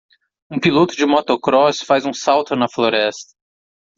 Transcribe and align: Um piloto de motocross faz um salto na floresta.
Um 0.49 0.59
piloto 0.59 0.95
de 0.95 1.05
motocross 1.05 1.83
faz 1.83 2.07
um 2.07 2.11
salto 2.11 2.55
na 2.55 2.67
floresta. 2.67 3.35